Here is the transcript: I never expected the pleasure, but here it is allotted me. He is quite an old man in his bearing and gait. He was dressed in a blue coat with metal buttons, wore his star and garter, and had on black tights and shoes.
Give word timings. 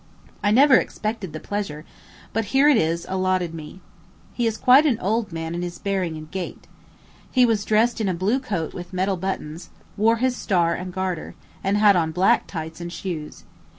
I 0.41 0.49
never 0.49 0.77
expected 0.77 1.31
the 1.31 1.39
pleasure, 1.39 1.85
but 2.33 2.45
here 2.45 2.67
it 2.67 2.75
is 2.75 3.05
allotted 3.07 3.53
me. 3.53 3.81
He 4.33 4.47
is 4.47 4.57
quite 4.57 4.87
an 4.87 4.99
old 4.99 5.31
man 5.31 5.53
in 5.53 5.61
his 5.61 5.77
bearing 5.77 6.17
and 6.17 6.31
gait. 6.31 6.65
He 7.29 7.45
was 7.45 7.63
dressed 7.63 8.01
in 8.01 8.09
a 8.09 8.15
blue 8.15 8.39
coat 8.39 8.73
with 8.73 8.93
metal 8.93 9.15
buttons, 9.15 9.69
wore 9.97 10.15
his 10.17 10.35
star 10.35 10.73
and 10.73 10.91
garter, 10.91 11.35
and 11.63 11.77
had 11.77 11.95
on 11.95 12.13
black 12.13 12.47
tights 12.47 12.81
and 12.81 12.91
shoes. 12.91 13.43